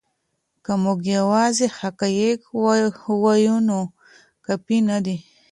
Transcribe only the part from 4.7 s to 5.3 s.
نه دی.